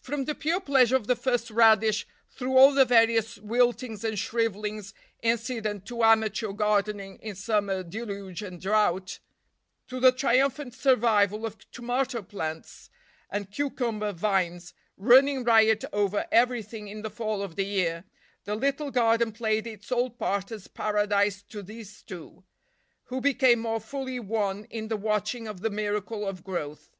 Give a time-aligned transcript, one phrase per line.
[0.00, 4.92] From the pure pleasure of the first radish, through all the various wiltings and shrivelings
[5.22, 9.20] incident to amateur gardening in summer deluge and drought,
[9.86, 12.90] to the triumphant survival of tomato plants
[13.30, 18.02] and cucumber vines, running riot over everything in the fall of the year,
[18.46, 22.42] the little garden played its old part as paradise to these two,
[23.04, 26.96] who became more fully one in the watching of the miracle of growth.